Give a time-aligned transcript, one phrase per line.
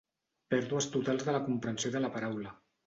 [0.53, 2.61] Pèrdues totals de la comprensió de la paraula.